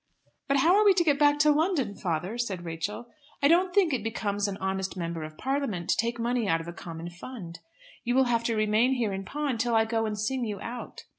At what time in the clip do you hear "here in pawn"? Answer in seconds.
8.93-9.59